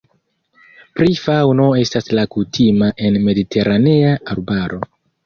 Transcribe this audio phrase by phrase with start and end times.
[0.99, 4.81] Pri faŭno estas la kutima en mediteranea arbaro.